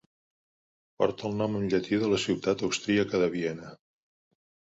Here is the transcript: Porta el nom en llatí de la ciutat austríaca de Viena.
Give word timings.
Porta 1.01 1.27
el 1.29 1.35
nom 1.41 1.57
en 1.59 1.67
llatí 1.73 1.99
de 2.05 2.09
la 2.13 2.19
ciutat 2.23 2.63
austríaca 2.69 3.23
de 3.25 3.27
Viena. 3.35 3.71